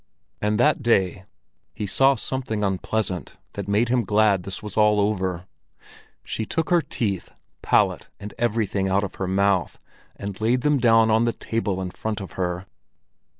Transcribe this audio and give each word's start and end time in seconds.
And 0.41 0.59
that 0.59 0.81
day 0.81 1.25
he 1.75 1.85
saw 1.85 2.15
something 2.15 2.63
unpleasant 2.63 3.37
that 3.53 3.67
made 3.67 3.89
him 3.89 4.01
glad 4.01 4.39
that 4.39 4.43
this 4.45 4.63
was 4.63 4.73
over. 4.75 5.45
She 6.23 6.43
took 6.43 6.71
her 6.71 6.81
teeth, 6.81 7.31
palate, 7.61 8.09
and 8.19 8.33
everything 8.39 8.89
out 8.89 9.03
of 9.03 9.13
her 9.21 9.27
mouth, 9.27 9.77
and 10.15 10.41
laid 10.41 10.61
them 10.61 10.79
on 10.83 11.25
the 11.25 11.33
table 11.33 11.79
in 11.79 11.91
front 11.91 12.19
of 12.19 12.31
her! 12.31 12.65